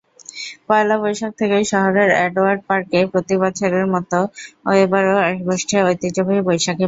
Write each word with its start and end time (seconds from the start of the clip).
পয়লা 0.67 0.95
বৈশাখ 1.01 1.31
থেকেই 1.39 1.65
শহরের 1.71 2.09
এডওয়ার্ড 2.25 2.61
পার্কে 2.67 2.99
প্রতিবছরের 3.13 3.85
মতো 3.93 4.19
এবারও 4.79 5.15
বসছে 5.47 5.75
ঐতিহ্যবাহী 5.83 6.41
বৈশাখী 6.41 6.67
মেলা। 6.67 6.79